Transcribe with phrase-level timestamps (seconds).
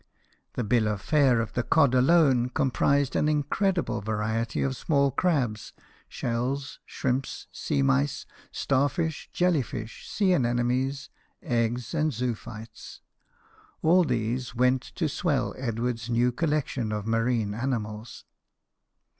[0.55, 5.73] The bill of fare of the cod alone comprised an incredible variety of small crabs,
[6.09, 11.11] shells, shrimps, sea mice, star fish, jelly fish, sea anemones,
[11.43, 13.01] eggs, and zoophytes.
[13.83, 18.25] All these went to swell Edward's new collection of marine animals.